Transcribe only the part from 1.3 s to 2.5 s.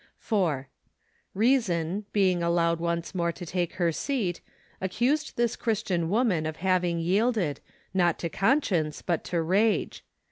Reason, being